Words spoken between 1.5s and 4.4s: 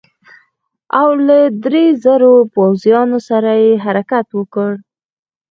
دریو زرو پوځیانو سره یې حرکت